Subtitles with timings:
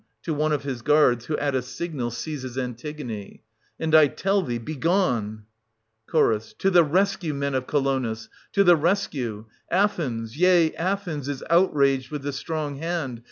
[0.23, 3.43] {to one of his guards, who at a signal seizes Antigone),
[3.79, 5.45] And I tell thee— begone!
[6.09, 6.57] Ch.
[6.57, 9.45] To the rescue, men of Colonus— to the rescue!
[9.69, 13.19] Athens— yea, Athens— is outraged with the strong hand